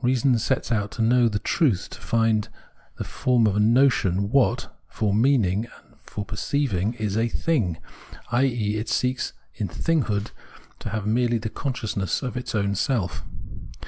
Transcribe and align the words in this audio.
Eeason 0.00 0.38
sets 0.38 0.70
out 0.70 0.92
to 0.92 1.02
know 1.02 1.26
the 1.28 1.40
truth, 1.40 1.90
to 1.90 2.00
find 2.00 2.46
in 2.46 2.52
the 2.98 3.02
form 3.02 3.48
of 3.48 3.56
a 3.56 3.58
notion 3.58 4.30
what, 4.30 4.72
for" 4.86 5.12
meaning" 5.12 5.64
and" 5.88 5.96
perceiv 6.06 6.72
ing," 6.72 6.94
is 6.94 7.16
a 7.16 7.26
"thing"; 7.26 7.76
i.e. 8.30 8.76
it 8.76 8.88
seeks 8.88 9.32
in 9.56 9.66
thinghood 9.66 10.30
to 10.78 10.90
have 10.90 11.04
merely 11.04 11.38
the 11.38 11.50
consciousness 11.50 12.22
of 12.22 12.36
its 12.36 12.54
own 12.54 12.76
self. 12.76 13.24